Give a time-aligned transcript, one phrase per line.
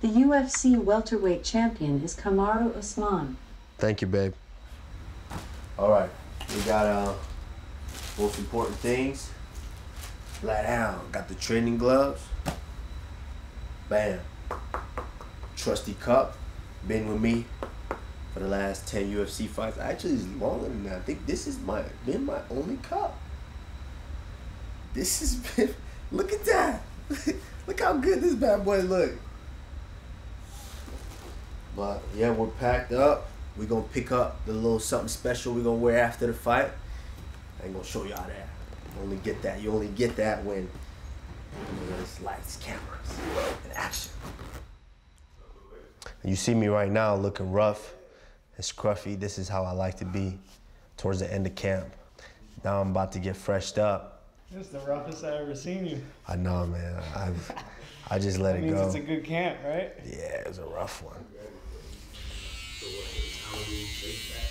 [0.00, 3.36] The UFC welterweight champion is Kamaru Usman.
[3.78, 4.32] Thank you, babe.
[5.76, 6.08] All right,
[6.54, 7.14] we got uh
[8.16, 9.32] most important things.
[10.34, 11.00] Flat down.
[11.10, 12.22] Got the training gloves.
[13.88, 14.20] Bam.
[15.56, 16.36] Trusty cup.
[16.86, 17.44] Been with me
[18.32, 19.78] for the last 10 UFC fights.
[19.78, 20.98] Actually, it's longer than that.
[20.98, 23.18] I think this is my been my only cup.
[24.94, 25.74] This has been.
[26.12, 26.82] Look at that.
[27.66, 29.12] look how good this bad boy look.
[31.78, 33.28] But yeah, we're packed up.
[33.56, 36.70] We're gonna pick up the little something special we're gonna wear after the fight.
[37.62, 38.48] I ain't gonna show y'all that.
[38.96, 39.62] You only get that.
[39.62, 43.16] You only get that when you know, there's lights, cameras,
[43.64, 44.10] and action.
[46.24, 47.94] You see me right now looking rough
[48.56, 49.18] and scruffy.
[49.18, 50.36] This is how I like to be
[50.96, 51.86] towards the end of camp.
[52.64, 54.24] Now I'm about to get freshed up.
[54.50, 56.00] This is the roughest I've ever seen you.
[56.26, 57.00] I know, man.
[57.14, 57.52] I've,
[58.10, 58.86] I just let That it means go.
[58.86, 59.92] it's a good camp, right?
[60.04, 61.24] Yeah, it was a rough one.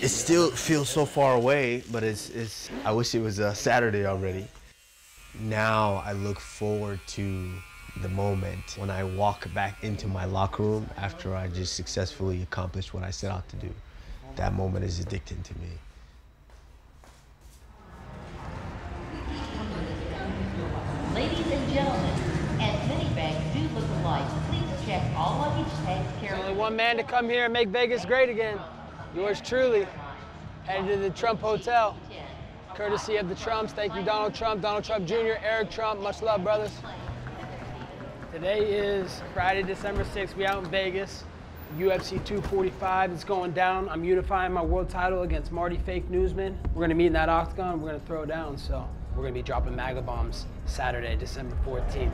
[0.00, 4.06] It still feels so far away, but it's, it's I wish it was a Saturday
[4.06, 4.46] already.
[5.40, 7.50] Now I look forward to
[8.00, 12.94] the moment when I walk back into my locker room after I just successfully accomplished
[12.94, 13.70] what I set out to do.
[14.36, 15.70] That moment is addicting to me.
[26.68, 28.60] One man to come here and make Vegas great again.
[29.16, 29.86] Yours truly.
[30.64, 31.96] Headed to the Trump Hotel.
[32.74, 33.72] Courtesy of the Trumps.
[33.72, 36.02] Thank you, Donald Trump, Donald Trump Jr., Eric Trump.
[36.02, 36.72] Much love, brothers.
[38.34, 40.36] Today is Friday, December 6th.
[40.36, 41.24] We out in Vegas.
[41.78, 43.88] UFC 245 is going down.
[43.88, 46.58] I'm unifying my world title against Marty Fake Newsman.
[46.74, 47.80] We're gonna meet in that octagon.
[47.80, 48.58] We're gonna throw down.
[48.58, 48.86] So
[49.16, 52.12] we're gonna be dropping MAGA bombs Saturday, December 14th.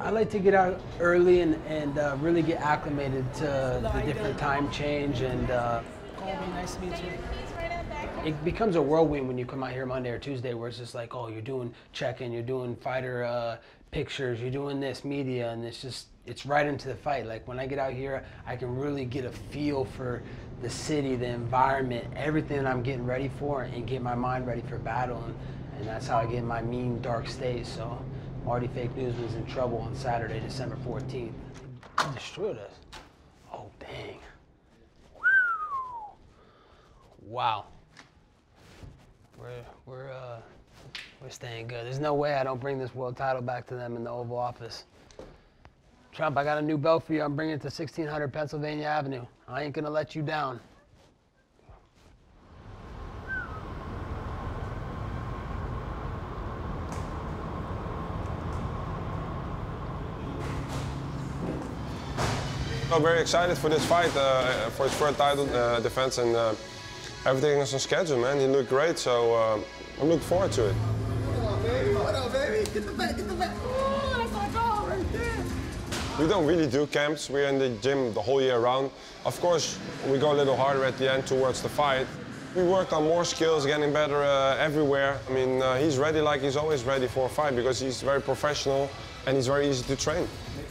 [0.00, 4.38] I like to get out early and, and uh, really get acclimated to the different
[4.38, 5.50] time change and.
[5.50, 5.82] Uh.
[8.24, 10.94] It becomes a whirlwind when you come out here Monday or Tuesday, where it's just
[10.94, 13.56] like, oh, you're doing check-in, you're doing fighter uh,
[13.90, 17.26] pictures, you're doing this media, and it's just it's right into the fight.
[17.26, 20.22] Like when I get out here, I can really get a feel for
[20.60, 24.62] the city, the environment, everything that I'm getting ready for, and get my mind ready
[24.62, 25.22] for battle.
[25.24, 25.34] And,
[25.78, 27.66] and that's how I get in my mean, dark state.
[27.66, 28.04] So
[28.44, 31.12] Marty Fake News was in trouble on Saturday, December 14th.
[31.12, 32.72] He destroyed us.
[33.52, 34.18] Oh, dang.
[37.26, 37.66] Wow.
[39.38, 40.40] We're, we're, uh,
[41.22, 41.84] we're staying good.
[41.86, 44.38] There's no way I don't bring this world title back to them in the Oval
[44.38, 44.84] Office.
[46.12, 47.22] Trump, I got a new belt for you.
[47.22, 49.24] I'm bringing it to 1600 Pennsylvania Avenue.
[49.46, 50.60] I ain't gonna let you down.
[62.92, 66.54] I'm very excited for this fight, uh, for his first title uh, defense, and uh,
[67.24, 68.40] everything is on schedule, man.
[68.40, 69.60] He looked great, so uh,
[70.00, 70.72] I'm looking forward to it.
[70.72, 72.68] What up, baby?
[72.74, 73.54] Get the back, get the back.
[74.16, 74.90] That's my dog.
[76.18, 77.30] We don't really do camps.
[77.30, 78.90] We're in the gym the whole year round.
[79.24, 79.78] Of course,
[80.08, 82.08] we go a little harder at the end towards the fight.
[82.56, 85.20] We work on more skills, getting better uh, everywhere.
[85.28, 88.20] I mean, uh, he's ready like he's always ready for a fight because he's very
[88.20, 88.90] professional
[89.28, 90.26] and he's very easy to train.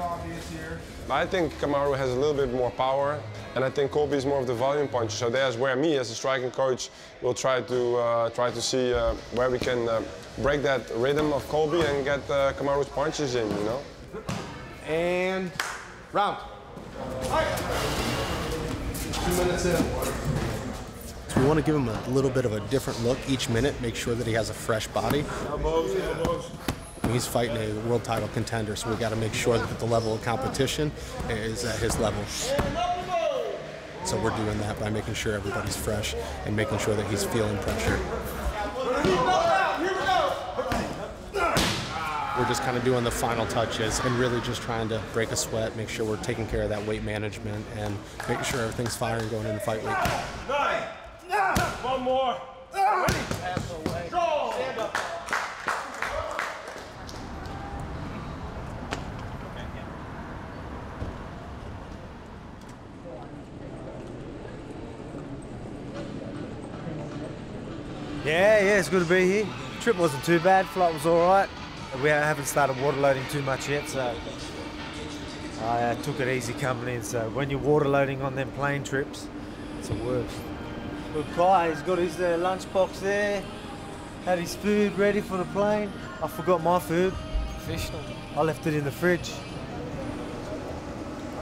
[0.00, 0.80] Make it obvious here.
[1.10, 3.20] I think Kamaru has a little bit more power,
[3.54, 5.16] and I think Colby is more of the volume puncher.
[5.16, 6.88] So there's where me, as a striking coach,
[7.20, 10.02] will try to uh, try to see uh, where we can uh,
[10.38, 13.48] break that rhythm of Colby and get uh, Kamaru's punches in.
[13.50, 13.80] You know.
[14.88, 15.50] And
[16.12, 16.38] round.
[19.12, 19.84] Two minutes in.
[21.28, 23.78] So we want to give him a little bit of a different look each minute,
[23.82, 25.24] make sure that he has a fresh body.
[25.48, 26.50] Elbows, elbows.
[27.12, 30.14] He's fighting a world title contender, so we got to make sure that the level
[30.14, 30.92] of competition
[31.28, 32.24] is at his level.
[34.04, 36.14] So we're doing that by making sure everybody's fresh
[36.46, 37.98] and making sure that he's feeling pressure.
[42.38, 45.36] We're just kind of doing the final touches and really just trying to break a
[45.36, 47.96] sweat, make sure we're taking care of that weight management, and
[48.28, 49.96] making sure everything's firing going into fight week.
[51.82, 52.40] One more.
[68.24, 69.46] Yeah, yeah, it's good to be here.
[69.80, 71.48] Trip wasn't too bad, flight was all right.
[72.02, 74.14] We haven't started water loading too much yet, so
[75.62, 76.96] I uh, took it easy company.
[76.96, 79.26] And so when you're water loading on them plane trips,
[79.78, 80.36] it's the worst.
[81.14, 83.42] Good Kai, he's got his uh, lunchbox there.
[84.26, 85.90] Had his food ready for the plane.
[86.22, 87.14] I forgot my food.
[87.54, 88.02] Professional.
[88.36, 89.32] I left it in the fridge.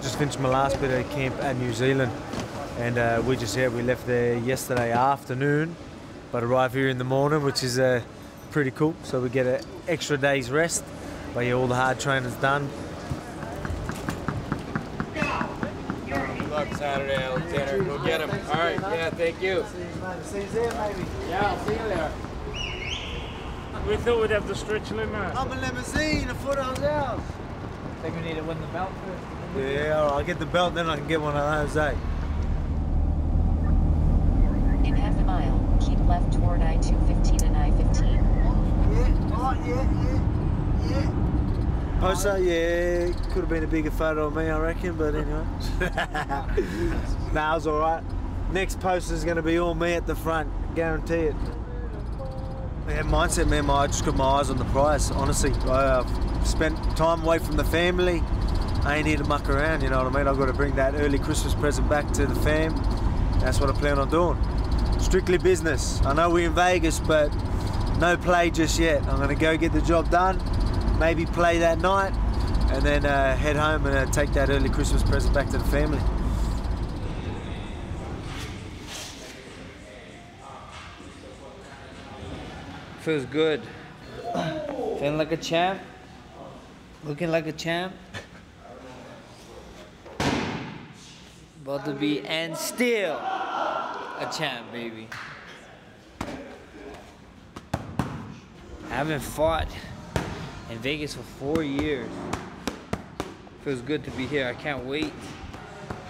[0.00, 2.12] Just finished my last bit of camp at New Zealand,
[2.78, 5.74] and uh, we just yeah we left there yesterday afternoon,
[6.32, 8.02] but arrive here in the morning, which is uh,
[8.50, 8.94] pretty cool.
[9.04, 10.84] So we get an extra day's rest.
[11.34, 12.68] But yeah, all the hard training's done.
[15.14, 17.84] Good luck Saturday, Alexander.
[17.84, 18.30] Go get him.
[18.30, 18.80] All right.
[18.80, 19.64] Yeah, thank you.
[20.24, 21.06] See you there, maybe.
[21.28, 22.12] Yeah, I'll see you there.
[23.88, 25.18] We thought we'd have the stretch limo.
[25.18, 26.28] I'm a limousine.
[26.28, 27.20] I thought I was out.
[28.02, 29.22] Think we need to win the belt first.
[29.58, 31.90] Yeah, I'll get the belt, then I can get one of those, eh?
[34.88, 38.02] In half a mile, keep left toward I-215 and I-15.
[38.92, 42.00] Yeah, oh, yeah, yeah, yeah.
[42.00, 45.46] Poster, yeah, could have been a bigger photo of me, I reckon, but anyway.
[47.32, 48.02] nah, it was all right.
[48.50, 51.36] Next poster is going to be all me at the front, guarantee it.
[52.88, 55.52] Yeah, mindset, man, I just got my eyes on the prize, honestly.
[55.66, 58.20] I uh, spent time away from the family.
[58.82, 60.26] I ain't here to muck around, you know what I mean?
[60.26, 62.74] I've got to bring that early Christmas present back to the fam.
[63.38, 64.36] That's what I plan on doing.
[65.10, 66.00] Strictly business.
[66.04, 67.34] I know we're in Vegas, but
[67.98, 69.02] no play just yet.
[69.08, 70.40] I'm to go get the job done,
[71.00, 72.12] maybe play that night,
[72.70, 75.64] and then uh, head home and uh, take that early Christmas present back to the
[75.64, 75.98] family.
[83.00, 83.62] Feels good.
[85.00, 85.80] Feeling like a champ.
[87.02, 87.94] Looking like a champ.
[91.64, 93.39] About to be and still
[94.20, 95.08] a champ, baby.
[98.90, 99.66] I haven't fought
[100.70, 102.10] in Vegas for four years.
[103.64, 104.46] Feels good to be here.
[104.46, 105.14] I can't wait.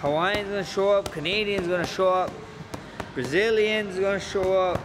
[0.01, 1.09] Hawaiians gonna show up.
[1.11, 2.31] Canadians gonna show up.
[3.13, 4.81] Brazilians gonna show up.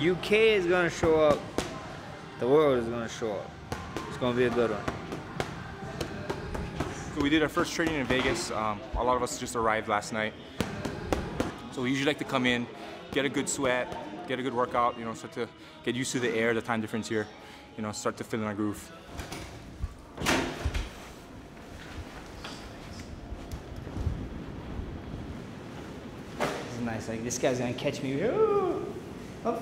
[0.00, 1.38] UK is gonna show up.
[2.40, 3.50] The world is gonna show up.
[4.08, 4.80] It's gonna be a good one.
[7.20, 8.50] We did our first training in Vegas.
[8.52, 10.32] Um, a lot of us just arrived last night.
[11.78, 12.66] So we usually like to come in,
[13.12, 13.86] get a good sweat,
[14.26, 15.48] get a good workout, you know, start to
[15.84, 17.24] get used to the air, the time difference here,
[17.76, 18.90] you know, start to fill in our groove.
[26.40, 27.08] This is nice.
[27.08, 28.22] Like this guy's gonna catch me.
[28.22, 28.92] Ooh,
[29.44, 29.54] I'm.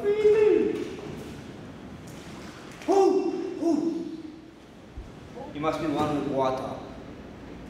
[2.89, 4.19] Ooh, ooh.
[5.53, 6.77] You must be one with water.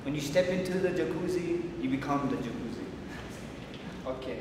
[0.04, 2.65] When you step into the jacuzzi, you become the jacuzzi.
[4.06, 4.38] Okay.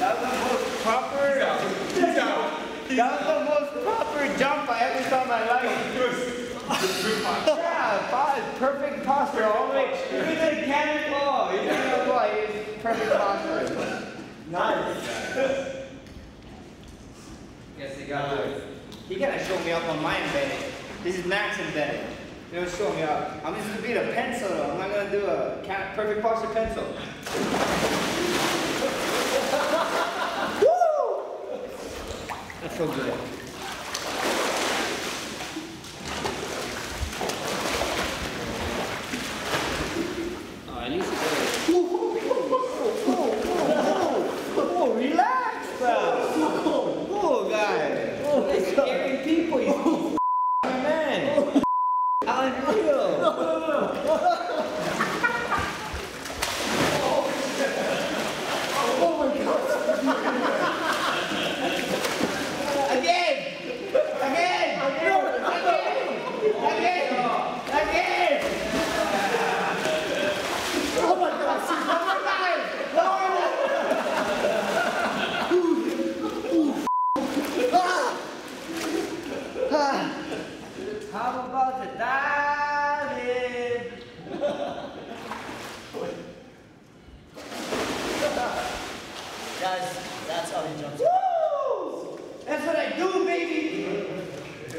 [0.00, 1.38] That was the most proper.
[1.38, 5.70] That was the most proper jump I ever saw in my life.
[7.46, 10.00] yeah, five, perfect posture all the way.
[10.10, 14.12] Even the cannonball, oh, even the ball, is perfect posture.
[14.50, 15.86] Nice.
[17.78, 18.64] Yes, he got it.
[19.08, 20.72] He gotta show me up on my embedding.
[21.04, 22.04] This is Max embedding.
[22.52, 23.44] You know, show me up.
[23.44, 24.70] I'm just gonna be a pencil though.
[24.70, 25.60] I'm not gonna do a
[25.96, 26.84] perfect posture pencil.
[30.62, 31.24] Woo!
[32.62, 33.35] I feel good.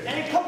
[0.07, 0.46] And it comes